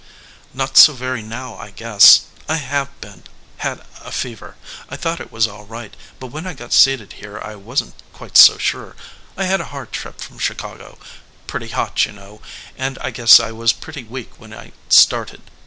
[0.55, 2.21] "Not so very now, I guess.
[2.49, 3.23] I have been.
[3.57, 4.55] Had a fever.
[4.89, 7.97] I thought I was all right, but when I got seated here I wasn t
[8.11, 8.95] quite so sure.
[9.37, 10.97] I had a hard trip from Chicago
[11.45, 12.41] pretty hot, you know,
[12.75, 15.41] and I guess I was pretty weak when I started.